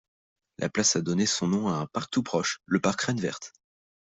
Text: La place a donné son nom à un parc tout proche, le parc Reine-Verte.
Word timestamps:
La 0.57 0.67
place 0.67 0.95
a 0.95 1.01
donné 1.03 1.27
son 1.27 1.45
nom 1.47 1.67
à 1.69 1.73
un 1.73 1.85
parc 1.85 2.09
tout 2.09 2.23
proche, 2.23 2.57
le 2.65 2.79
parc 2.79 3.01
Reine-Verte. 3.03 3.53